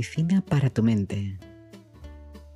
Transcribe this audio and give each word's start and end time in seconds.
Medicina 0.00 0.40
para 0.40 0.70
tu 0.70 0.82
mente. 0.82 1.36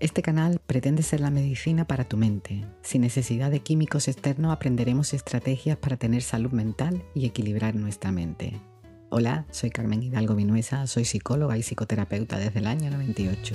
Este 0.01 0.23
canal 0.23 0.63
pretende 0.67 1.03
ser 1.03 1.21
la 1.21 1.29
medicina 1.29 1.85
para 1.87 2.05
tu 2.05 2.17
mente. 2.17 2.65
Sin 2.81 3.03
necesidad 3.03 3.51
de 3.51 3.61
químicos 3.61 4.09
externos 4.09 4.51
aprenderemos 4.51 5.13
estrategias 5.13 5.77
para 5.77 5.99
tener 5.99 6.23
salud 6.23 6.53
mental 6.53 7.03
y 7.15 7.27
equilibrar 7.27 7.75
nuestra 7.75 8.13
mente. 8.13 8.59
Hola, 9.11 9.45
soy 9.51 9.69
Carmen 9.69 10.03
Hidalgo 10.03 10.35
Vinuesa, 10.35 10.87
soy 10.87 11.05
psicóloga 11.05 11.59
y 11.59 11.63
psicoterapeuta 11.63 12.39
desde 12.39 12.61
el 12.61 12.67
año 12.67 12.91
98. 12.91 13.55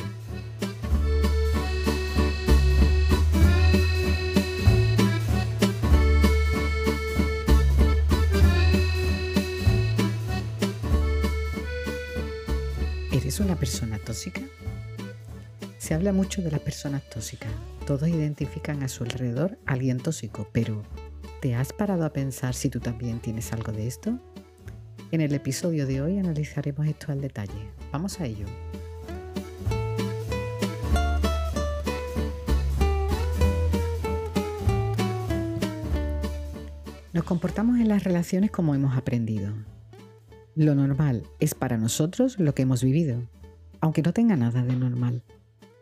¿Eres 13.40 13.52
una 13.52 13.60
persona 13.60 13.98
tóxica? 14.00 14.42
Se 15.78 15.94
habla 15.94 16.12
mucho 16.12 16.42
de 16.42 16.52
las 16.52 16.60
personas 16.60 17.10
tóxicas. 17.10 17.50
Todos 17.88 18.10
identifican 18.10 18.84
a 18.84 18.90
su 18.90 19.04
alrededor 19.04 19.58
a 19.66 19.74
alguien 19.74 19.98
tóxico, 19.98 20.50
pero 20.52 20.84
¿te 21.40 21.56
has 21.56 21.72
parado 21.72 22.04
a 22.04 22.12
pensar 22.12 22.54
si 22.54 22.68
tú 22.68 22.82
también 22.82 23.20
tienes 23.20 23.54
algo 23.54 23.72
de 23.72 23.88
esto? 23.88 24.20
En 25.14 25.22
el 25.22 25.34
episodio 25.34 25.88
de 25.88 26.02
hoy 26.02 26.20
analizaremos 26.20 26.86
esto 26.86 27.14
al 27.14 27.22
detalle. 27.22 27.72
Vamos 27.94 28.20
a 28.20 28.26
ello. 28.26 28.46
Nos 37.14 37.24
comportamos 37.24 37.80
en 37.80 37.88
las 37.88 38.04
relaciones 38.04 38.52
como 38.52 38.76
hemos 38.76 38.98
aprendido. 38.98 39.54
Lo 40.60 40.76
normal 40.76 41.24
es 41.40 41.56
para 41.56 41.78
nosotros 41.78 42.38
lo 42.38 42.54
que 42.54 42.64
hemos 42.64 42.84
vivido, 42.84 43.24
aunque 43.80 44.02
no 44.02 44.12
tenga 44.12 44.36
nada 44.36 44.62
de 44.62 44.76
normal. 44.76 45.24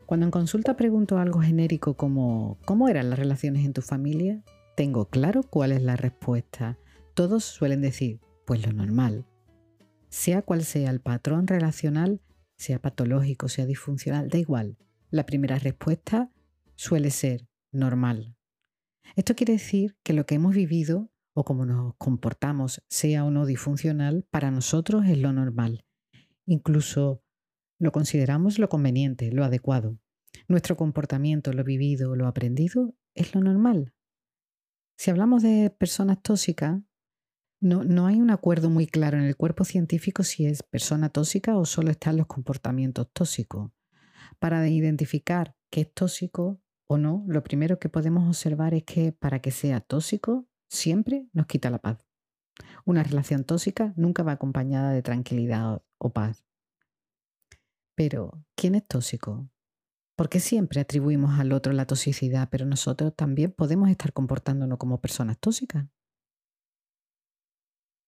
Cuando 0.05 0.27
en 0.27 0.31
consulta 0.31 0.77
pregunto 0.77 1.17
algo 1.17 1.41
genérico 1.41 1.95
como 1.95 2.59
¿cómo 2.63 2.87
eran 2.87 3.09
las 3.09 3.17
relaciones 3.17 3.65
en 3.65 3.73
tu 3.73 3.81
familia? 3.81 4.43
Tengo 4.75 5.09
claro 5.09 5.41
cuál 5.41 5.71
es 5.71 5.81
la 5.81 5.95
respuesta. 5.95 6.77
Todos 7.15 7.43
suelen 7.43 7.81
decir, 7.81 8.19
pues 8.45 8.67
lo 8.67 8.71
normal. 8.71 9.25
Sea 10.09 10.43
cual 10.43 10.63
sea 10.63 10.91
el 10.91 10.99
patrón 10.99 11.47
relacional, 11.47 12.21
sea 12.55 12.77
patológico, 12.79 13.49
sea 13.49 13.65
disfuncional, 13.65 14.29
da 14.29 14.37
igual. 14.37 14.77
La 15.09 15.25
primera 15.25 15.57
respuesta 15.57 16.29
suele 16.75 17.09
ser 17.09 17.47
normal. 17.71 18.35
Esto 19.15 19.33
quiere 19.33 19.53
decir 19.53 19.97
que 20.03 20.13
lo 20.13 20.27
que 20.27 20.35
hemos 20.35 20.53
vivido 20.53 21.09
o 21.39 21.43
cómo 21.43 21.67
nos 21.67 21.93
comportamos, 21.97 22.81
sea 22.89 23.23
o 23.23 23.29
no 23.29 23.45
disfuncional, 23.45 24.25
para 24.31 24.49
nosotros 24.49 25.05
es 25.05 25.19
lo 25.19 25.31
normal. 25.33 25.85
Incluso 26.47 27.21
lo 27.77 27.91
consideramos 27.91 28.57
lo 28.57 28.69
conveniente, 28.69 29.31
lo 29.31 29.45
adecuado. 29.45 29.99
Nuestro 30.47 30.75
comportamiento, 30.75 31.53
lo 31.53 31.63
vivido, 31.63 32.15
lo 32.15 32.25
aprendido, 32.25 32.95
es 33.13 33.35
lo 33.35 33.41
normal. 33.41 33.93
Si 34.97 35.11
hablamos 35.11 35.43
de 35.43 35.69
personas 35.69 36.23
tóxicas, 36.23 36.81
no, 37.59 37.83
no, 37.83 38.07
hay 38.07 38.19
un 38.19 38.31
acuerdo 38.31 38.71
muy 38.71 38.87
claro 38.87 39.19
en 39.19 39.23
el 39.25 39.37
cuerpo 39.37 39.63
científico 39.63 40.23
si 40.23 40.47
es 40.47 40.63
persona 40.63 41.09
tóxica 41.09 41.55
o 41.55 41.65
solo 41.65 41.91
están 41.91 42.17
los 42.17 42.25
comportamientos 42.25 43.11
tóxicos. 43.13 43.71
Para 44.39 44.67
identificar 44.67 45.55
qué 45.69 45.81
es 45.81 45.93
tóxico 45.93 46.59
o 46.87 46.97
no, 46.97 47.25
lo 47.27 47.43
primero 47.43 47.77
que 47.77 47.89
podemos 47.89 48.27
observar 48.27 48.73
es 48.73 48.85
que 48.85 49.11
para 49.11 49.39
que 49.39 49.51
sea 49.51 49.81
tóxico 49.81 50.46
siempre 50.69 51.27
nos 51.33 51.47
quita 51.47 51.69
la 51.69 51.79
paz. 51.79 52.05
Una 52.85 53.03
relación 53.03 53.43
tóxica 53.43 53.93
nunca 53.95 54.23
va 54.23 54.33
acompañada 54.33 54.91
de 54.91 55.01
tranquilidad 55.01 55.81
o 55.97 56.13
paz. 56.13 56.45
Pero, 57.95 58.45
¿quién 58.55 58.75
es 58.75 58.87
tóxico? 58.87 59.49
¿Por 60.15 60.29
qué 60.29 60.39
siempre 60.39 60.79
atribuimos 60.81 61.39
al 61.39 61.51
otro 61.51 61.73
la 61.73 61.85
toxicidad, 61.85 62.49
pero 62.49 62.65
nosotros 62.65 63.15
también 63.15 63.51
podemos 63.51 63.89
estar 63.89 64.13
comportándonos 64.13 64.77
como 64.77 64.99
personas 64.99 65.37
tóxicas? 65.39 65.87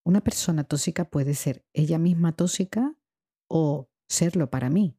Una 0.04 0.22
persona 0.22 0.64
tóxica 0.64 1.06
puede 1.06 1.36
ser 1.36 1.66
ella 1.74 2.00
misma 2.00 2.36
tóxica 2.36 2.96
o 3.48 3.90
serlo 4.08 4.50
para 4.50 4.70
mí. 4.70 4.98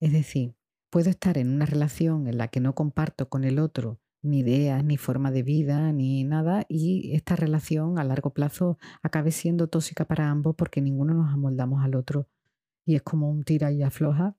Es 0.00 0.12
decir, 0.12 0.56
puedo 0.90 1.10
estar 1.10 1.38
en 1.38 1.50
una 1.50 1.66
relación 1.66 2.26
en 2.26 2.38
la 2.38 2.48
que 2.48 2.60
no 2.60 2.74
comparto 2.74 3.28
con 3.28 3.44
el 3.44 3.58
otro 3.58 4.00
ni 4.24 4.40
ideas, 4.40 4.82
ni 4.82 4.96
forma 4.96 5.30
de 5.30 5.42
vida, 5.42 5.92
ni 5.92 6.24
nada, 6.24 6.64
y 6.68 7.14
esta 7.14 7.36
relación 7.36 7.98
a 7.98 8.04
largo 8.04 8.30
plazo 8.30 8.78
acabe 9.02 9.30
siendo 9.30 9.68
tóxica 9.68 10.06
para 10.06 10.30
ambos 10.30 10.56
porque 10.56 10.80
ninguno 10.80 11.14
nos 11.14 11.32
amoldamos 11.32 11.84
al 11.84 11.94
otro. 11.94 12.26
Y 12.86 12.96
es 12.96 13.02
como 13.02 13.30
un 13.30 13.44
tira 13.44 13.70
y 13.70 13.82
afloja 13.82 14.36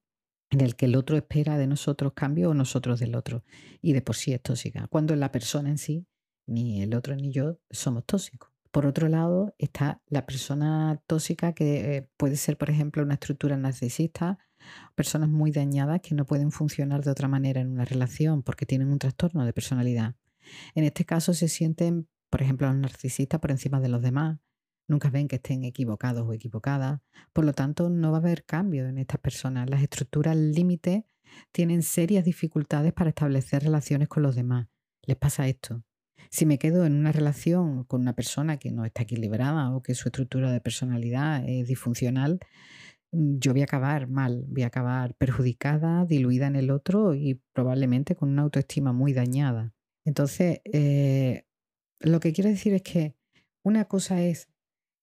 en 0.50 0.62
el 0.62 0.76
que 0.76 0.86
el 0.86 0.96
otro 0.96 1.18
espera 1.18 1.58
de 1.58 1.68
nosotros 1.68 2.14
cambio 2.16 2.50
o 2.50 2.54
nosotros 2.54 3.00
del 3.00 3.16
otro. 3.16 3.44
Y 3.82 3.94
de 3.94 4.02
por 4.02 4.16
sí 4.16 4.34
es 4.34 4.42
tóxica. 4.42 4.88
Cuando 4.88 5.16
la 5.16 5.32
persona 5.32 5.70
en 5.70 5.78
sí, 5.78 6.08
ni 6.48 6.82
el 6.82 6.96
otro 6.96 7.16
ni 7.16 7.32
yo, 7.32 7.60
somos 7.70 8.06
tóxicos. 8.06 8.52
Por 8.72 8.86
otro 8.86 9.08
lado, 9.08 9.56
está 9.58 10.02
la 10.08 10.26
persona 10.26 11.02
tóxica 11.08 11.54
que 11.54 11.96
eh, 11.96 12.10
puede 12.18 12.36
ser, 12.36 12.58
por 12.58 12.70
ejemplo, 12.70 13.04
una 13.04 13.14
estructura 13.14 13.56
narcisista 13.56 14.38
personas 14.96 15.30
muy 15.30 15.52
dañadas 15.52 16.02
que 16.02 16.16
no 16.16 16.26
pueden 16.26 16.52
funcionar 16.52 17.04
de 17.04 17.12
otra 17.12 17.28
manera 17.28 17.62
en 17.62 17.72
una 17.72 17.86
relación 17.86 18.44
porque 18.44 18.66
tienen 18.66 18.90
un 18.90 19.00
trastorno 19.00 19.46
de 19.46 19.54
personalidad. 19.54 20.16
En 20.74 20.84
este 20.84 21.06
caso 21.06 21.34
se 21.34 21.48
sienten, 21.48 22.08
por 22.30 22.42
ejemplo, 22.42 22.68
los 22.68 22.78
narcisistas 22.78 23.40
por 23.40 23.52
encima 23.52 23.80
de 23.80 23.90
los 23.90 24.02
demás. 24.02 24.40
Nunca 24.88 25.10
ven 25.10 25.28
que 25.28 25.38
estén 25.38 25.64
equivocados 25.64 26.28
o 26.28 26.34
equivocadas. 26.34 27.02
Por 27.34 27.46
lo 27.46 27.54
tanto, 27.54 27.90
no 27.90 28.12
va 28.12 28.18
a 28.18 28.20
haber 28.20 28.46
cambio 28.46 28.88
en 28.88 29.00
estas 29.00 29.20
personas. 29.20 29.70
Las 29.70 29.82
estructuras 29.82 30.38
límite 30.38 31.06
tienen 31.52 31.82
serias 31.82 32.24
dificultades 32.24 32.94
para 32.94 33.10
establecer 33.10 33.64
relaciones 33.64 34.08
con 34.08 34.24
los 34.24 34.36
demás. 34.36 34.68
Les 35.04 35.18
pasa 35.18 35.48
esto. 35.48 35.84
Si 36.30 36.46
me 36.46 36.58
quedo 36.58 36.86
en 36.86 36.96
una 36.96 37.12
relación 37.12 37.84
con 37.84 38.02
una 38.02 38.14
persona 38.14 38.58
que 38.58 38.72
no 38.72 38.86
está 38.86 39.04
equilibrada 39.04 39.76
o 39.76 39.82
que 39.82 39.96
su 39.96 40.10
estructura 40.10 40.52
de 40.52 40.62
personalidad 40.62 41.48
es 41.48 41.68
disfuncional, 41.68 42.40
yo 43.12 43.54
voy 43.54 43.62
a 43.62 43.66
acabar 43.66 44.08
mal, 44.08 44.46
voy 44.48 44.64
a 44.64 44.68
acabar 44.68 45.16
perjudicada, 45.16 46.06
diluida 46.06 46.48
en 46.48 46.56
el 46.56 46.72
otro 46.72 47.14
y 47.14 47.42
probablemente 47.54 48.16
con 48.16 48.30
una 48.30 48.42
autoestima 48.42 48.94
muy 48.94 49.14
dañada. 49.14 49.74
Entonces, 50.04 50.62
eh, 50.66 51.46
lo 52.00 52.20
que 52.20 52.34
quiero 52.34 52.50
decir 52.50 52.74
es 52.74 52.82
que 52.82 53.16
una 53.64 53.86
cosa 53.86 54.22
es 54.22 54.50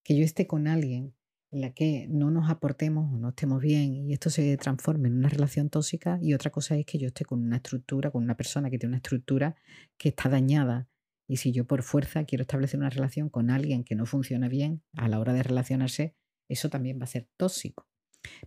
que 0.05 0.17
yo 0.17 0.25
esté 0.25 0.47
con 0.47 0.69
alguien 0.69 1.15
en 1.51 1.61
la 1.61 1.73
que 1.73 2.07
no 2.09 2.31
nos 2.31 2.51
aportemos 2.51 3.13
o 3.13 3.19
no 3.19 3.31
estemos 3.31 3.61
bien 3.61 3.95
y 3.95 4.13
esto 4.13 4.31
se 4.31 4.57
transforme 4.57 5.09
en 5.09 5.19
una 5.19 5.29
relación 5.29 5.69
tóxica 5.69 6.19
y 6.23 6.35
otra 6.35 6.51
cosa 6.51 6.77
es 6.77 6.87
que 6.87 6.99
yo 6.99 7.09
esté 7.09 7.25
con 7.25 7.43
una 7.43 7.57
estructura, 7.57 8.11
con 8.11 8.23
una 8.23 8.37
persona 8.37 8.71
que 8.71 8.79
tiene 8.79 8.93
una 8.93 8.99
estructura 8.99 9.55
que 9.99 10.11
está 10.11 10.29
dañada 10.29 10.89
y 11.29 11.37
si 11.37 11.53
yo 11.53 11.67
por 11.67 11.83
fuerza 11.83 12.25
quiero 12.25 12.43
establecer 12.43 12.81
una 12.81 12.91
relación 12.91 13.29
con 13.29 13.51
alguien 13.51 13.85
que 13.85 13.95
no 13.95 14.07
funciona 14.07 14.49
bien 14.49 14.83
a 14.97 15.09
la 15.09 15.21
hora 15.21 15.33
de 15.33 15.43
relacionarse, 15.43 16.17
eso 16.49 16.71
también 16.71 16.99
va 16.99 17.05
a 17.05 17.09
ser 17.09 17.29
tóxico. 17.37 17.87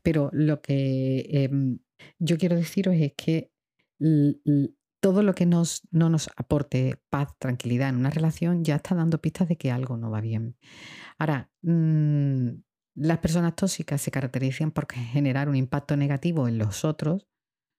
Pero 0.04 0.30
lo 0.34 0.62
que 0.62 1.26
em, 1.30 1.80
yo 2.20 2.38
quiero 2.38 2.56
deciros 2.56 2.96
es 2.96 3.14
que 3.16 3.52
todo 5.00 5.24
lo 5.24 5.36
que 5.36 5.46
nos, 5.46 5.88
no 5.92 6.10
nos 6.10 6.30
aporte 6.36 7.00
paz, 7.10 7.30
tranquilidad 7.38 7.90
en 7.90 7.98
una 7.98 8.10
relación 8.10 8.64
ya 8.64 8.76
está 8.76 8.96
dando 8.96 9.22
pistas 9.22 9.48
de 9.48 9.58
que 9.58 9.72
algo 9.72 9.98
no 9.98 10.10
va 10.10 10.20
bien. 10.22 10.58
Ahora, 11.18 11.52
mm, 11.62 12.50
las 12.96 13.20
personas 13.20 13.56
tóxicas 13.56 14.02
se 14.02 14.12
caracterizan 14.12 14.72
por 14.72 14.92
generar 14.92 15.50
un 15.50 15.56
impacto 15.56 15.98
negativo 15.98 16.48
en 16.48 16.58
los 16.58 16.86
otros 16.86 17.28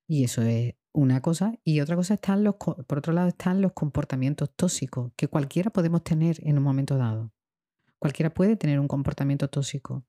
y 0.07 0.25
eso 0.25 0.43
es 0.43 0.75
una 0.93 1.21
cosa. 1.21 1.59
Y 1.65 1.81
otra 1.81 1.97
cosa 1.97 2.15
están 2.15 2.45
los, 2.45 2.57
por 2.57 2.99
otro 2.99 3.13
lado 3.13 3.29
están 3.29 3.61
los 3.61 3.73
comportamientos 3.73 4.55
tóxicos 4.55 5.13
que 5.17 5.29
cualquiera 5.29 5.71
podemos 5.71 6.05
tener 6.05 6.39
en 6.43 6.59
un 6.59 6.65
momento 6.65 6.97
dado. 6.97 7.33
Cualquiera 7.99 8.33
puede 8.33 8.57
tener 8.57 8.79
un 8.79 8.89
comportamiento 8.89 9.49
tóxico. 9.49 10.07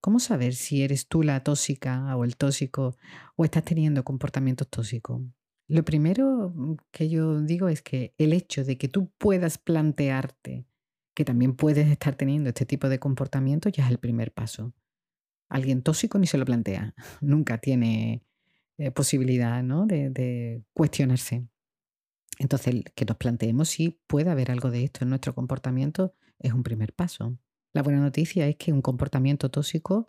¿Cómo 0.00 0.18
saber 0.18 0.54
si 0.54 0.82
eres 0.82 1.08
tú 1.08 1.22
la 1.22 1.42
tóxica 1.42 2.16
o 2.16 2.24
el 2.24 2.36
tóxico 2.36 2.96
o 3.36 3.44
estás 3.44 3.64
teniendo 3.64 4.02
comportamientos 4.02 4.68
tóxicos? 4.68 5.22
Lo 5.68 5.84
primero 5.84 6.52
mm, 6.54 6.76
que 6.90 7.08
yo 7.08 7.40
digo 7.40 7.68
es 7.68 7.82
que 7.82 8.14
el 8.18 8.32
hecho 8.32 8.64
de 8.64 8.78
que 8.78 8.88
tú 8.88 9.10
puedas 9.18 9.58
plantearte 9.58 10.66
que 11.14 11.24
también 11.24 11.54
puedes 11.54 11.88
estar 11.88 12.14
teniendo 12.14 12.48
este 12.48 12.64
tipo 12.64 12.88
de 12.88 12.98
comportamiento 12.98 13.68
ya 13.68 13.84
es 13.84 13.90
el 13.90 13.98
primer 13.98 14.32
paso. 14.32 14.72
Alguien 15.48 15.82
tóxico 15.82 16.18
ni 16.18 16.26
se 16.26 16.38
lo 16.38 16.44
plantea, 16.44 16.94
nunca 17.20 17.58
tiene 17.58 18.22
eh, 18.78 18.90
posibilidad 18.90 19.62
¿no? 19.62 19.86
de, 19.86 20.10
de 20.10 20.64
cuestionarse. 20.72 21.46
Entonces, 22.38 22.84
que 22.94 23.04
nos 23.04 23.18
planteemos 23.18 23.68
si 23.68 24.00
puede 24.06 24.30
haber 24.30 24.50
algo 24.50 24.70
de 24.70 24.84
esto 24.84 25.04
en 25.04 25.10
nuestro 25.10 25.34
comportamiento 25.34 26.14
es 26.38 26.54
un 26.54 26.62
primer 26.62 26.94
paso. 26.94 27.36
La 27.72 27.82
buena 27.82 28.00
noticia 28.00 28.48
es 28.48 28.56
que 28.56 28.72
un 28.72 28.82
comportamiento 28.82 29.48
tóxico 29.48 30.06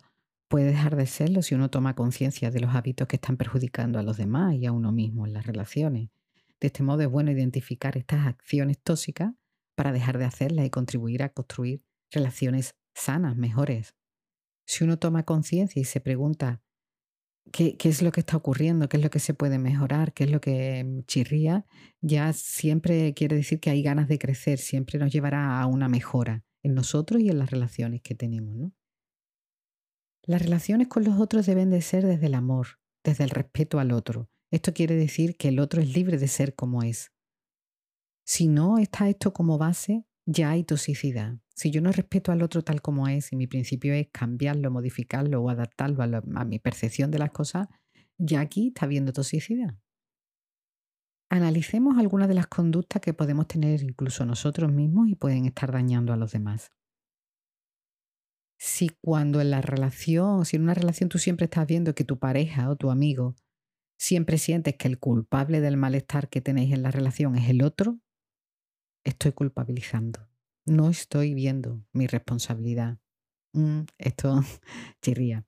puede 0.48 0.66
dejar 0.66 0.96
de 0.96 1.06
serlo 1.06 1.42
si 1.42 1.54
uno 1.54 1.70
toma 1.70 1.94
conciencia 1.94 2.50
de 2.50 2.58
los 2.58 2.74
hábitos 2.74 3.06
que 3.06 3.16
están 3.16 3.36
perjudicando 3.36 4.00
a 4.00 4.02
los 4.02 4.16
demás 4.16 4.56
y 4.56 4.66
a 4.66 4.72
uno 4.72 4.90
mismo 4.90 5.26
en 5.26 5.32
las 5.32 5.46
relaciones. 5.46 6.10
De 6.60 6.66
este 6.66 6.82
modo 6.82 7.02
es 7.02 7.08
bueno 7.08 7.30
identificar 7.30 7.96
estas 7.96 8.26
acciones 8.26 8.80
tóxicas 8.82 9.32
para 9.76 9.92
dejar 9.92 10.18
de 10.18 10.24
hacerlas 10.24 10.66
y 10.66 10.70
contribuir 10.70 11.22
a 11.22 11.28
construir 11.28 11.84
relaciones 12.10 12.74
sanas, 12.94 13.36
mejores. 13.36 13.94
Si 14.66 14.82
uno 14.82 14.98
toma 14.98 15.22
conciencia 15.22 15.80
y 15.80 15.84
se 15.84 16.00
pregunta 16.00 16.62
qué, 17.52 17.76
es 17.80 18.02
lo 18.02 18.10
que 18.10 18.20
está 18.20 18.36
ocurriendo, 18.36 18.88
qué 18.88 18.96
es 18.96 19.02
lo 19.04 19.10
que 19.10 19.20
se 19.20 19.34
puede 19.34 19.58
mejorar, 19.58 20.12
qué 20.12 20.24
es 20.24 20.30
lo 20.32 20.40
que 20.40 21.04
chirría, 21.06 21.64
ya 22.00 22.32
siempre 22.32 23.14
quiere 23.14 23.36
decir 23.36 23.60
que 23.60 23.70
hay 23.70 23.82
ganas 23.82 24.08
de 24.08 24.18
crecer, 24.18 24.58
siempre 24.58 24.98
nos 24.98 25.12
llevará 25.12 25.60
a 25.60 25.66
una 25.66 25.88
mejora 25.88 26.44
en 26.62 26.74
nosotros 26.74 27.20
y 27.20 27.28
en 27.28 27.38
las 27.38 27.50
relaciones 27.50 28.02
que 28.02 28.14
tenemos. 28.14 28.54
¿no? 28.54 28.72
Las 30.24 30.42
relaciones 30.42 30.88
con 30.88 31.04
los 31.04 31.20
otros 31.20 31.46
deben 31.46 31.70
de 31.70 31.82
ser 31.82 32.06
desde 32.06 32.26
el 32.26 32.34
amor, 32.34 32.78
desde 33.04 33.24
el 33.24 33.30
respeto 33.30 33.78
al 33.78 33.92
otro. 33.92 34.30
Esto 34.50 34.72
quiere 34.72 34.94
decir 34.94 35.36
que 35.36 35.48
el 35.48 35.58
otro 35.58 35.80
es 35.80 35.94
libre 35.94 36.18
de 36.18 36.28
ser 36.28 36.54
como 36.54 36.82
es. 36.82 37.12
Si 38.24 38.46
no 38.46 38.78
está 38.78 39.08
esto 39.08 39.32
como 39.32 39.58
base, 39.58 40.06
ya 40.26 40.50
hay 40.50 40.62
toxicidad. 40.62 41.38
Si 41.54 41.70
yo 41.70 41.80
no 41.80 41.90
respeto 41.90 42.32
al 42.32 42.42
otro 42.42 42.62
tal 42.62 42.80
como 42.80 43.08
es 43.08 43.32
y 43.32 43.36
mi 43.36 43.46
principio 43.46 43.92
es 43.94 44.08
cambiarlo, 44.12 44.70
modificarlo 44.70 45.42
o 45.42 45.50
adaptarlo 45.50 46.02
a, 46.02 46.44
mi 46.44 46.58
percepción 46.58 47.10
de 47.10 47.18
las 47.18 47.30
cosas, 47.30 47.68
ya 48.18 48.40
aquí 48.40 48.68
está 48.68 48.86
habiendo 48.86 49.12
toxicidad. 49.12 49.76
Analicemos 51.32 51.96
algunas 51.96 52.28
de 52.28 52.34
las 52.34 52.46
conductas 52.46 53.00
que 53.00 53.14
podemos 53.14 53.48
tener 53.48 53.82
incluso 53.82 54.26
nosotros 54.26 54.70
mismos 54.70 55.08
y 55.08 55.14
pueden 55.14 55.46
estar 55.46 55.72
dañando 55.72 56.12
a 56.12 56.18
los 56.18 56.32
demás. 56.32 56.70
Si 58.58 58.90
cuando 59.00 59.40
en 59.40 59.50
la 59.50 59.62
relación, 59.62 60.44
si 60.44 60.56
en 60.56 60.64
una 60.64 60.74
relación 60.74 61.08
tú 61.08 61.16
siempre 61.16 61.44
estás 61.44 61.66
viendo 61.66 61.94
que 61.94 62.04
tu 62.04 62.18
pareja 62.18 62.68
o 62.68 62.76
tu 62.76 62.90
amigo 62.90 63.34
siempre 63.98 64.36
sientes 64.36 64.76
que 64.76 64.88
el 64.88 64.98
culpable 64.98 65.62
del 65.62 65.78
malestar 65.78 66.28
que 66.28 66.42
tenéis 66.42 66.74
en 66.74 66.82
la 66.82 66.90
relación 66.90 67.34
es 67.36 67.48
el 67.48 67.62
otro, 67.62 67.98
estoy 69.02 69.32
culpabilizando. 69.32 70.28
No 70.66 70.90
estoy 70.90 71.32
viendo 71.32 71.82
mi 71.94 72.06
responsabilidad. 72.06 72.98
Mm, 73.54 73.84
esto 73.96 74.42
chirría. 75.00 75.46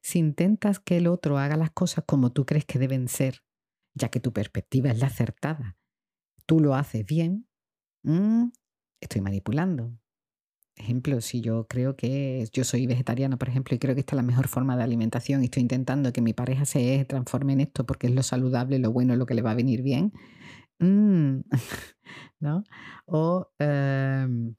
Si 0.00 0.20
intentas 0.20 0.78
que 0.78 0.98
el 0.98 1.08
otro 1.08 1.38
haga 1.38 1.56
las 1.56 1.72
cosas 1.72 2.04
como 2.06 2.30
tú 2.30 2.46
crees 2.46 2.66
que 2.66 2.78
deben 2.78 3.08
ser, 3.08 3.42
ya 3.98 4.08
que 4.08 4.20
tu 4.20 4.32
perspectiva 4.32 4.90
es 4.90 4.98
la 5.00 5.08
acertada, 5.08 5.76
tú 6.46 6.60
lo 6.60 6.74
haces 6.74 7.04
bien, 7.04 7.46
mm, 8.04 8.48
estoy 9.00 9.20
manipulando. 9.20 9.92
Ejemplo, 10.76 11.20
si 11.20 11.40
yo 11.40 11.66
creo 11.66 11.96
que 11.96 12.48
yo 12.52 12.62
soy 12.62 12.86
vegetariana, 12.86 13.36
por 13.36 13.48
ejemplo, 13.48 13.74
y 13.74 13.80
creo 13.80 13.94
que 13.94 14.00
esta 14.00 14.14
es 14.14 14.18
la 14.18 14.22
mejor 14.22 14.46
forma 14.48 14.76
de 14.76 14.84
alimentación 14.84 15.42
y 15.42 15.46
estoy 15.46 15.62
intentando 15.62 16.12
que 16.12 16.22
mi 16.22 16.34
pareja 16.34 16.64
se 16.64 17.04
transforme 17.04 17.52
en 17.54 17.60
esto 17.62 17.84
porque 17.84 18.06
es 18.06 18.14
lo 18.14 18.22
saludable, 18.22 18.78
lo 18.78 18.92
bueno, 18.92 19.16
lo 19.16 19.26
que 19.26 19.34
le 19.34 19.42
va 19.42 19.50
a 19.52 19.54
venir 19.54 19.82
bien, 19.82 20.12
mm, 20.78 21.40
¿no? 22.40 22.64
O 23.06 23.50
em, 23.58 24.54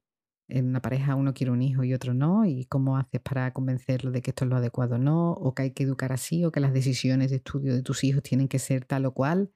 en 0.49 0.67
una 0.67 0.81
pareja 0.81 1.15
uno 1.15 1.33
quiere 1.33 1.51
un 1.51 1.61
hijo 1.61 1.83
y 1.83 1.93
otro 1.93 2.13
no, 2.13 2.45
y 2.45 2.65
cómo 2.65 2.97
haces 2.97 3.21
para 3.21 3.53
convencerlo 3.53 4.11
de 4.11 4.21
que 4.21 4.31
esto 4.31 4.45
es 4.45 4.49
lo 4.49 4.57
adecuado 4.57 4.95
o 4.95 4.97
no, 4.97 5.31
o 5.31 5.53
que 5.53 5.63
hay 5.63 5.71
que 5.71 5.83
educar 5.83 6.11
así, 6.11 6.43
o 6.45 6.51
que 6.51 6.59
las 6.59 6.73
decisiones 6.73 7.29
de 7.29 7.37
estudio 7.37 7.73
de 7.73 7.83
tus 7.83 8.03
hijos 8.03 8.23
tienen 8.23 8.47
que 8.47 8.59
ser 8.59 8.85
tal 8.85 9.05
o 9.05 9.13
cual. 9.13 9.51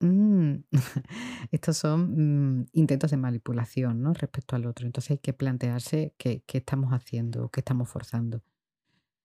Mm, 0.00 0.64
estos 1.52 1.76
son 1.76 2.58
mm, 2.60 2.66
intentos 2.72 3.10
de 3.10 3.16
manipulación 3.16 4.02
¿no? 4.02 4.12
respecto 4.12 4.56
al 4.56 4.66
otro. 4.66 4.86
Entonces 4.86 5.12
hay 5.12 5.18
que 5.18 5.32
plantearse 5.32 6.14
qué, 6.18 6.42
estamos 6.52 6.92
haciendo, 6.92 7.48
qué 7.50 7.60
estamos 7.60 7.88
forzando. 7.88 8.42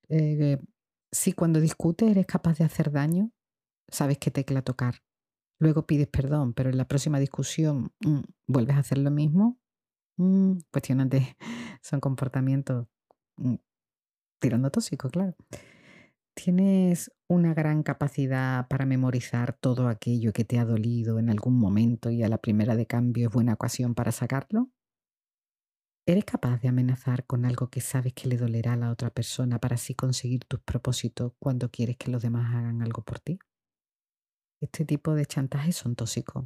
Eh, 0.09 0.59
si 1.11 1.33
cuando 1.33 1.59
discutes 1.59 2.09
eres 2.11 2.25
capaz 2.25 2.59
de 2.59 2.65
hacer 2.65 2.91
daño, 2.91 3.31
sabes 3.88 4.19
qué 4.19 4.31
tecla 4.31 4.61
tocar. 4.61 4.95
Luego 5.59 5.85
pides 5.85 6.07
perdón, 6.07 6.53
pero 6.53 6.69
en 6.69 6.77
la 6.77 6.88
próxima 6.88 7.19
discusión 7.19 7.91
mm, 8.06 8.21
vuelves 8.47 8.75
a 8.75 8.79
hacer 8.79 9.00
lo 9.00 9.11
mismo. 9.11 9.59
Cuestionantes, 10.71 11.24
son 11.81 12.00
comportamientos 12.00 12.88
tirando 14.39 14.71
tóxico, 14.71 15.10
claro. 15.10 15.36
¿Tienes 16.33 17.12
una 17.27 17.54
gran 17.54 17.83
capacidad 17.83 18.68
para 18.69 18.86
memorizar 18.86 19.54
todo 19.54 19.88
aquello 19.89 20.31
que 20.31 20.45
te 20.45 20.57
ha 20.57 20.66
dolido 20.66 21.19
en 21.19 21.30
algún 21.30 21.60
momento 21.60 22.10
y 22.10 22.24
a 22.24 22.30
la 22.30 22.38
primera 22.38 22.75
de 22.75 22.86
cambio 22.86 23.27
es 23.27 23.33
buena 23.33 23.54
ocasión 23.54 23.94
para 23.94 24.12
sacarlo? 24.12 24.69
¿Eres 26.07 26.25
capaz 26.25 26.62
de 26.62 26.69
amenazar 26.69 27.25
con 27.25 27.45
algo 27.45 27.69
que 27.69 27.81
sabes 27.81 28.13
que 28.13 28.27
le 28.27 28.38
dolerá 28.38 28.74
a 28.74 28.77
la 28.77 28.92
otra 28.92 29.12
persona 29.12 29.60
para 29.60 29.75
así 29.75 29.94
conseguir 29.94 30.45
tus 30.45 30.60
propósitos 30.62 31.33
cuando 31.39 31.69
quieres 31.69 31.98
que 31.98 32.10
los 32.10 32.21
demás 32.21 32.54
hagan 32.56 32.81
algo 32.81 33.04
por 33.04 33.19
ti? 33.19 33.38
Este 34.62 34.86
tipo 34.86 35.13
de 35.13 35.25
chantajes 35.25 35.75
son 35.75 35.95
tóxicos. 35.95 36.45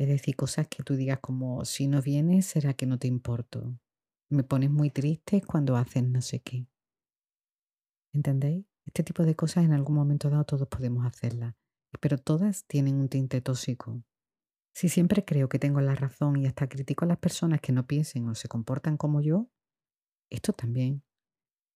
Es 0.00 0.08
decir, 0.08 0.34
cosas 0.34 0.66
que 0.66 0.82
tú 0.82 0.94
digas 0.94 1.18
como, 1.20 1.62
si 1.66 1.86
no 1.86 2.00
vienes, 2.00 2.46
será 2.46 2.72
que 2.72 2.86
no 2.86 2.98
te 2.98 3.06
importo. 3.06 3.78
Me 4.30 4.42
pones 4.42 4.70
muy 4.70 4.88
triste 4.88 5.42
cuando 5.42 5.76
haces 5.76 6.02
no 6.02 6.22
sé 6.22 6.40
qué. 6.40 6.66
¿Entendéis? 8.14 8.64
Este 8.86 9.02
tipo 9.02 9.24
de 9.24 9.36
cosas 9.36 9.66
en 9.66 9.74
algún 9.74 9.96
momento 9.96 10.30
dado 10.30 10.44
todos 10.44 10.66
podemos 10.68 11.04
hacerlas, 11.04 11.54
pero 12.00 12.16
todas 12.16 12.64
tienen 12.64 12.94
un 12.94 13.10
tinte 13.10 13.42
tóxico. 13.42 14.02
Si 14.74 14.88
siempre 14.88 15.22
creo 15.22 15.50
que 15.50 15.58
tengo 15.58 15.82
la 15.82 15.94
razón 15.94 16.38
y 16.38 16.46
hasta 16.46 16.66
critico 16.66 17.04
a 17.04 17.08
las 17.08 17.18
personas 17.18 17.60
que 17.60 17.72
no 17.72 17.86
piensen 17.86 18.26
o 18.26 18.34
se 18.34 18.48
comportan 18.48 18.96
como 18.96 19.20
yo, 19.20 19.50
esto 20.30 20.54
también 20.54 21.04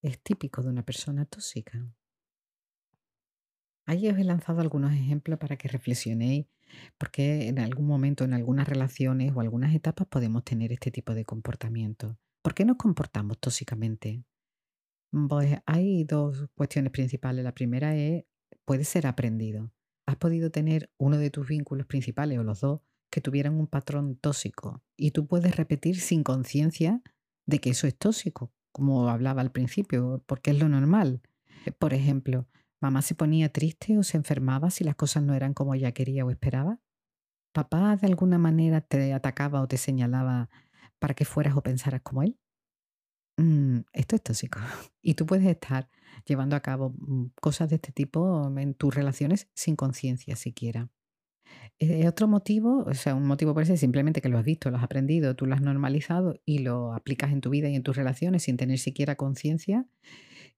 es 0.01 0.19
típico 0.23 0.63
de 0.63 0.71
una 0.71 0.83
persona 0.83 1.27
tóxica. 1.27 1.87
Ahí 3.87 4.09
os 4.09 4.19
he 4.19 4.25
lanzado 4.25 4.61
algunos 4.61 4.93
ejemplos 4.93 5.39
para 5.39 5.57
que 5.57 5.69
reflexionéis, 5.69 6.47
porque 6.99 7.49
en 7.49 7.59
algún 7.59 7.87
momento, 7.87 8.25
en 8.25 8.33
algunas 8.33 8.69
relaciones 8.69 9.33
o 9.35 9.41
algunas 9.41 9.75
etapas 9.75 10.07
podemos 10.09 10.45
tener 10.45 10.73
este 10.73 10.91
tipo 10.91 11.15
de 11.15 11.25
comportamiento. 11.25 12.19
¿Por 12.43 12.55
qué 12.55 12.65
nos 12.65 12.77
comportamos 12.77 13.39
tóxicamente? 13.39 14.25
Pues 15.29 15.59
hay 15.67 16.05
dos 16.05 16.49
cuestiones 16.55 16.93
principales. 16.93 17.45
La 17.45 17.55
primera 17.55 17.95
es, 17.97 18.25
puede 18.65 18.85
ser 18.85 19.07
aprendido. 19.07 19.73
Has 20.07 20.17
podido 20.17 20.51
tener 20.51 20.91
uno 20.99 21.19
de 21.19 21.31
tus 21.31 21.47
vínculos 21.47 21.87
principales 21.87 22.39
o 22.39 22.43
los 22.43 22.61
dos 22.61 22.81
que 23.11 23.21
tuvieran 23.21 23.55
un 23.55 23.67
patrón 23.67 24.17
tóxico 24.17 24.83
y 24.97 25.13
tú 25.13 25.27
puedes 25.27 25.57
repetir 25.57 26.01
sin 26.01 26.25
conciencia 26.25 27.01
de 27.47 27.61
que 27.61 27.71
eso 27.71 27.87
es 27.87 27.97
tóxico, 27.97 28.53
como 28.73 29.09
hablaba 29.09 29.41
al 29.41 29.53
principio, 29.53 30.23
porque 30.27 30.51
es 30.51 30.59
lo 30.59 30.69
normal. 30.69 31.23
Por 31.79 31.95
ejemplo, 31.95 32.49
mamá 32.85 33.01
se 33.01 33.15
ponía 33.15 33.49
triste 33.49 33.97
o 33.97 34.03
se 34.03 34.19
enfermaba 34.19 34.71
si 34.71 34.85
las 34.85 34.95
cosas 34.95 35.23
no 35.23 35.35
eran 35.35 35.55
como 35.55 35.75
ella 35.75 35.93
quería 35.93 36.25
o 36.25 36.31
esperaba. 36.31 36.81
Papá 37.53 37.97
de 37.97 38.07
alguna 38.07 38.37
manera 38.39 38.83
te 38.83 39.13
atacaba 39.15 39.63
o 39.63 39.69
te 39.69 39.79
señalaba 39.79 40.51
para 40.99 41.15
que 41.15 41.25
fueras 41.25 41.57
o 41.57 41.63
pensaras 41.63 42.03
como 42.03 42.23
él. 42.23 42.39
Mm, 43.39 43.81
esto 43.93 44.17
es 44.17 44.23
tóxico. 44.23 44.61
Y 45.03 45.15
tú 45.15 45.27
puedes 45.27 45.47
estar 45.47 45.89
llevando 46.27 46.57
a 46.57 46.61
cabo 46.61 46.95
mm, 46.97 47.33
cosas 47.41 47.69
de 47.71 47.77
este 47.77 47.93
tipo 47.93 48.53
en 48.59 48.75
tus 48.75 48.95
relaciones 48.95 49.49
sin 49.55 49.77
conciencia 49.77 50.37
siquiera. 50.37 50.91
Otro 52.07 52.29
motivo, 52.29 52.85
o 52.87 52.95
sea, 52.95 53.15
un 53.15 53.27
motivo 53.27 53.53
puede 53.53 53.67
ser 53.67 53.79
simplemente 53.79 54.21
que 54.21 54.29
lo 54.29 54.39
has 54.39 54.45
visto, 54.45 54.71
lo 54.71 54.77
has 54.77 54.85
aprendido, 54.85 55.37
tú 55.37 55.47
lo 55.47 55.55
has 55.55 55.61
normalizado 55.61 56.41
y 56.45 56.59
lo 56.59 56.93
aplicas 56.95 57.33
en 57.33 57.41
tu 57.41 57.51
vida 57.51 57.69
y 57.69 57.75
en 57.75 57.83
tus 57.83 57.97
relaciones 57.97 58.45
sin 58.45 58.57
tener 58.57 58.79
siquiera 58.79 59.17
conciencia. 59.17 59.87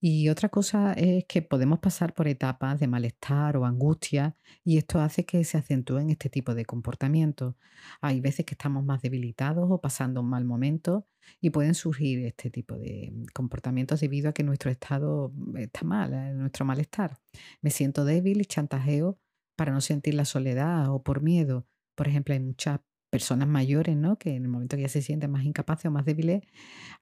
Y 0.09 0.29
otra 0.29 0.51
cosa 0.51 0.93
es 0.93 1.25
que 1.25 1.43
podemos 1.43 1.81
pasar 1.81 2.15
por 2.15 2.29
etapas 2.29 2.79
de 2.79 2.87
malestar 2.87 3.57
o 3.57 3.67
angustia 3.67 4.37
y 4.63 4.79
esto 4.79 5.01
hace 5.01 5.27
que 5.27 5.43
se 5.43 5.59
acentúen 5.59 6.11
este 6.11 6.31
tipo 6.31 6.55
de 6.55 6.65
comportamientos. 6.65 7.57
Hay 8.01 8.21
veces 8.21 8.47
que 8.47 8.55
estamos 8.55 8.85
más 8.85 9.03
debilitados 9.03 9.69
o 9.69 9.81
pasando 9.81 10.21
un 10.21 10.29
mal 10.29 10.45
momento 10.45 11.09
y 11.41 11.51
pueden 11.51 11.75
surgir 11.75 12.25
este 12.25 12.51
tipo 12.51 12.79
de 12.79 13.13
comportamientos 13.35 13.99
debido 13.99 14.29
a 14.29 14.33
que 14.33 14.45
nuestro 14.45 14.71
estado 14.71 15.33
está 15.57 15.83
mal, 15.83 16.15
eh, 16.15 16.35
nuestro 16.35 16.65
malestar. 16.65 17.19
Me 17.61 17.71
siento 17.71 18.05
débil 18.05 18.41
y 18.41 18.45
chantajeo 18.45 19.19
para 19.57 19.73
no 19.73 19.81
sentir 19.81 20.15
la 20.15 20.25
soledad 20.25 20.89
o 20.89 21.03
por 21.03 21.21
miedo. 21.21 21.67
Por 21.97 22.07
ejemplo, 22.07 22.33
hay 22.33 22.39
muchas 22.39 22.79
personas 23.17 23.49
mayores, 23.49 23.97
¿no? 23.97 24.19
Que 24.19 24.35
en 24.35 24.43
el 24.43 24.51
momento 24.51 24.77
que 24.77 24.83
ya 24.83 24.89
se 24.91 25.01
sienten 25.01 25.31
más 25.31 25.45
incapaces 25.47 25.87
o 25.87 25.91
más 25.91 26.05
débiles, 26.05 26.43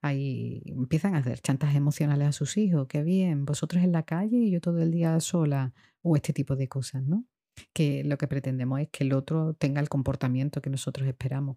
ahí 0.01 0.63
empiezan 0.67 1.17
a 1.17 1.19
hacer 1.19 1.41
chantajes 1.41 1.77
emocionales 1.77 2.29
a 2.29 2.33
sus 2.33 2.57
hijos. 2.57 2.87
Qué 2.89 3.03
bien, 3.03 3.45
vosotros 3.45 3.83
en 3.83 3.91
la 3.91 4.05
calle 4.05 4.37
y 4.37 4.53
yo 4.53 4.61
todo 4.61 4.81
el 4.81 4.93
día 4.93 5.19
sola, 5.19 5.75
o 6.03 6.15
este 6.15 6.33
tipo 6.33 6.55
de 6.55 6.69
cosas, 6.69 7.03
¿no? 7.03 7.25
Que 7.73 8.05
lo 8.05 8.17
que 8.17 8.29
pretendemos 8.29 8.81
es 8.81 8.89
que 8.93 9.03
el 9.03 9.13
otro 9.13 9.55
tenga 9.55 9.81
el 9.81 9.89
comportamiento 9.89 10.63
que 10.63 10.71
nosotros 10.71 11.09
esperamos 11.09 11.57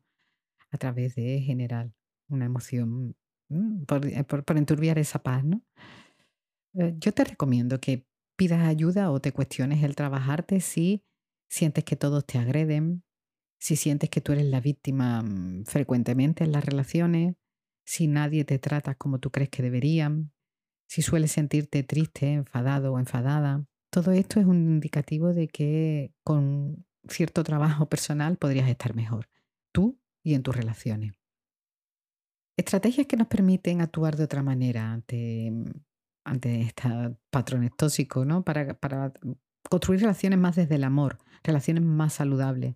a 0.71 0.77
través 0.79 1.13
de 1.13 1.39
generar 1.41 1.91
una 2.27 2.45
emoción 2.45 3.15
mm, 3.49 3.83
eh, 4.05 4.23
por, 4.23 4.43
por 4.43 4.57
enturbiar 4.57 4.97
esa 4.97 5.21
paz, 5.21 5.45
¿no? 5.45 5.61
Eh, 6.73 6.95
yo 6.97 7.13
te 7.13 7.25
recomiendo 7.25 7.79
que 7.79 8.07
pidas 8.35 8.67
ayuda 8.67 9.11
o 9.11 9.19
te 9.19 9.31
cuestiones 9.33 9.83
el 9.83 9.95
trabajarte 9.95 10.61
si 10.61 11.03
sientes 11.47 11.83
que 11.83 11.95
todos 11.95 12.25
te 12.25 12.39
agreden, 12.39 13.03
si 13.59 13.75
sientes 13.75 14.09
que 14.09 14.21
tú 14.21 14.31
eres 14.33 14.45
la 14.45 14.61
víctima 14.61 15.21
mm, 15.21 15.65
frecuentemente 15.65 16.43
en 16.43 16.51
las 16.51 16.65
relaciones, 16.65 17.35
si 17.85 18.07
nadie 18.07 18.43
te 18.43 18.59
trata 18.59 18.95
como 18.95 19.19
tú 19.19 19.31
crees 19.31 19.49
que 19.49 19.63
deberían, 19.63 20.31
si 20.87 21.01
sueles 21.01 21.31
sentirte 21.31 21.83
triste, 21.83 22.33
enfadado 22.33 22.93
o 22.93 22.99
enfadada. 22.99 23.65
Todo 23.89 24.11
esto 24.11 24.39
es 24.39 24.45
un 24.45 24.57
indicativo 24.69 25.33
de 25.33 25.47
que 25.47 26.13
con 26.23 26.85
cierto 27.07 27.43
trabajo 27.43 27.87
personal 27.87 28.37
podrías 28.37 28.69
estar 28.69 28.95
mejor, 28.95 29.29
tú 29.71 29.99
y 30.23 30.33
en 30.33 30.43
tus 30.43 30.55
relaciones. 30.55 31.13
Estrategias 32.57 33.07
que 33.07 33.17
nos 33.17 33.27
permiten 33.27 33.81
actuar 33.81 34.17
de 34.17 34.23
otra 34.23 34.43
manera 34.43 34.91
ante, 34.91 35.53
ante 36.25 36.61
estos 36.61 37.13
patrones 37.29 37.71
tóxicos, 37.77 38.25
¿no? 38.25 38.43
Para, 38.43 38.73
para 38.79 39.13
construir 39.69 40.01
relaciones 40.01 40.39
más 40.39 40.55
desde 40.55 40.75
el 40.75 40.83
amor, 40.83 41.19
relaciones 41.43 41.83
más 41.83 42.13
saludables. 42.13 42.75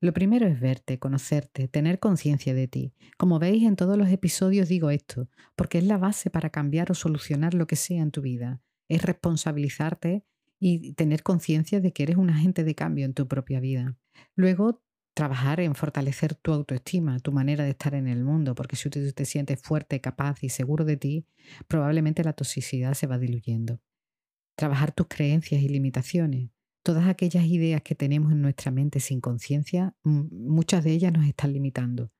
Lo 0.00 0.12
primero 0.12 0.46
es 0.46 0.60
verte, 0.60 0.98
conocerte, 0.98 1.68
tener 1.68 1.98
conciencia 1.98 2.54
de 2.54 2.68
ti. 2.68 2.92
Como 3.16 3.38
veis, 3.38 3.64
en 3.64 3.76
todos 3.76 3.96
los 3.96 4.08
episodios 4.10 4.68
digo 4.68 4.90
esto, 4.90 5.28
porque 5.56 5.78
es 5.78 5.84
la 5.84 5.98
base 5.98 6.30
para 6.30 6.50
cambiar 6.50 6.90
o 6.90 6.94
solucionar 6.94 7.54
lo 7.54 7.66
que 7.66 7.76
sea 7.76 8.02
en 8.02 8.10
tu 8.10 8.22
vida. 8.22 8.60
Es 8.88 9.02
responsabilizarte 9.02 10.24
y 10.60 10.92
tener 10.92 11.22
conciencia 11.22 11.80
de 11.80 11.92
que 11.92 12.04
eres 12.04 12.16
un 12.16 12.30
agente 12.30 12.64
de 12.64 12.74
cambio 12.74 13.04
en 13.04 13.14
tu 13.14 13.26
propia 13.28 13.60
vida. 13.60 13.96
Luego, 14.34 14.82
trabajar 15.14 15.58
en 15.58 15.74
fortalecer 15.74 16.36
tu 16.36 16.52
autoestima, 16.52 17.18
tu 17.18 17.32
manera 17.32 17.64
de 17.64 17.70
estar 17.70 17.94
en 17.94 18.06
el 18.06 18.22
mundo, 18.22 18.54
porque 18.54 18.76
si 18.76 18.88
tú 18.88 19.00
te 19.12 19.24
sientes 19.24 19.60
fuerte, 19.60 20.00
capaz 20.00 20.44
y 20.44 20.48
seguro 20.48 20.84
de 20.84 20.96
ti, 20.96 21.26
probablemente 21.66 22.22
la 22.22 22.34
toxicidad 22.34 22.94
se 22.94 23.08
va 23.08 23.18
diluyendo. 23.18 23.80
Trabajar 24.54 24.92
tus 24.92 25.08
creencias 25.08 25.60
y 25.60 25.68
limitaciones. 25.68 26.50
Todas 26.82 27.06
aquellas 27.06 27.44
ideas 27.44 27.82
que 27.82 27.94
tenemos 27.94 28.32
en 28.32 28.40
nuestra 28.40 28.70
mente 28.70 29.00
sin 29.00 29.20
conciencia, 29.20 29.94
muchas 30.02 30.84
de 30.84 30.92
ellas 30.92 31.12
nos 31.12 31.26
están 31.26 31.52
limitando. 31.52 32.10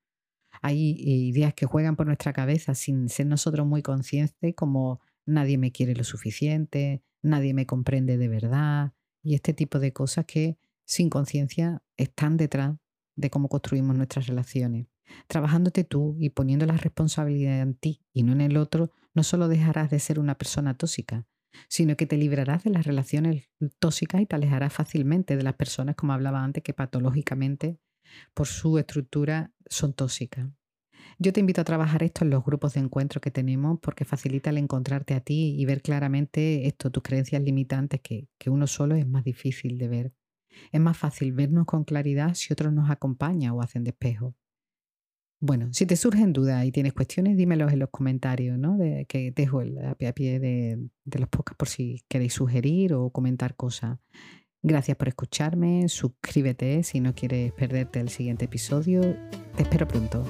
Hay 0.63 0.93
eh, 0.93 1.11
ideas 1.11 1.55
que 1.55 1.67
juegan 1.67 1.97
por 1.97 2.07
nuestra 2.07 2.33
cabeza 2.33 2.75
sin 2.75 3.09
ser 3.09 3.27
nosotros 3.27 3.67
muy 3.67 3.83
conscientes, 3.83 4.55
como 4.55 5.01
nadie 5.25 5.59
me 5.59 5.73
quiere 5.73 5.95
lo 5.95 6.05
suficiente, 6.05 7.03
nadie 7.23 7.55
me 7.55 7.67
comprende 7.67 8.17
de 8.17 8.29
verdad, 8.29 8.93
y 9.23 9.35
este 9.35 9.53
tipo 9.53 9.79
de 9.79 9.93
cosas 9.93 10.25
que 10.27 10.59
sin 10.85 11.11
conciencia 11.11 11.83
están 11.97 12.37
detrás 12.37 12.77
de 13.17 13.31
cómo 13.31 13.49
construimos 13.49 13.97
nuestras 13.97 14.27
relaciones. 14.27 14.87
Trabajándote 15.27 15.85
tú 15.85 16.17
y 16.19 16.31
poniendo 16.31 16.67
la 16.67 16.77
responsabilidad 16.77 17.61
en 17.61 17.75
ti 17.75 18.03
y 18.13 18.23
no 18.23 18.33
en 18.33 18.41
el 18.41 18.57
otro, 18.57 18.91
no 19.15 19.23
solo 19.23 19.49
dejarás 19.49 19.91
de 19.91 19.99
ser 19.99 20.19
una 20.19 20.37
persona 20.37 20.75
tóxica, 20.75 21.27
sino 21.69 21.97
que 21.97 22.07
te 22.07 22.17
librarás 22.17 22.65
de 22.65 22.71
las 22.71 22.87
relaciones 22.87 23.49
tóxicas 23.79 24.21
y 24.21 24.27
te 24.27 24.37
alejarás 24.37 24.73
fácilmente 24.73 25.37
de 25.37 25.43
las 25.43 25.55
personas, 25.55 25.97
como 25.97 26.13
hablaba 26.13 26.43
antes, 26.43 26.63
que 26.63 26.75
patológicamente, 26.75 27.79
por 28.35 28.47
su 28.47 28.79
estructura, 28.79 29.53
son 29.67 29.93
tóxicas. 29.93 30.49
Yo 31.19 31.33
te 31.33 31.41
invito 31.41 31.61
a 31.61 31.65
trabajar 31.65 32.03
esto 32.03 32.25
en 32.25 32.31
los 32.31 32.45
grupos 32.45 32.75
de 32.75 32.81
encuentro 32.81 33.21
que 33.21 33.31
tenemos 33.31 33.79
porque 33.81 34.05
facilita 34.05 34.51
el 34.51 34.59
encontrarte 34.59 35.15
a 35.15 35.21
ti 35.21 35.57
y 35.59 35.65
ver 35.65 35.83
claramente 35.83 36.67
esto, 36.67 36.91
tus 36.91 37.03
creencias 37.03 37.43
limitantes 37.43 38.01
que, 38.01 38.29
que 38.39 38.51
uno 38.51 38.67
solo 38.67 38.95
es 38.95 39.07
más 39.07 39.25
difícil 39.25 39.79
de 39.79 39.89
ver. 39.89 40.13
Es 40.73 40.81
más 40.81 40.97
fácil 40.97 41.33
vernos 41.33 41.67
con 41.67 41.85
claridad 41.85 42.35
si 42.35 42.53
otros 42.53 42.73
nos 42.73 42.91
acompañan 42.91 43.53
o 43.53 43.63
hacen 43.63 43.85
despejo. 43.85 44.35
Bueno, 45.41 45.69
si 45.73 45.87
te 45.87 45.97
surgen 45.97 46.33
dudas 46.33 46.65
y 46.65 46.73
tienes 46.73 46.93
cuestiones, 46.95 47.37
dímelos 47.37 47.73
en 47.73 47.79
los 47.79 47.91
comentarios, 47.91 48.59
¿no? 48.59 48.77
De, 48.77 49.07
que 49.07 49.31
dejo 49.31 49.61
el, 49.61 49.79
a 49.79 49.95
pie 49.95 50.41
de, 50.41 50.89
de 51.05 51.19
los 51.19 51.29
podcasts 51.29 51.57
por 51.57 51.69
si 51.69 52.03
queréis 52.09 52.35
sugerir 52.35 52.95
o 52.95 53.11
comentar 53.11 53.55
cosas. 53.55 53.99
Gracias 54.63 54.97
por 54.97 55.07
escucharme, 55.07 55.89
suscríbete 55.89 56.83
si 56.83 56.99
no 56.99 57.15
quieres 57.15 57.53
perderte 57.53 58.01
el 58.01 58.09
siguiente 58.09 58.47
episodio. 58.47 59.01
Te 59.55 59.63
espero 59.63 59.87
pronto. 59.87 60.25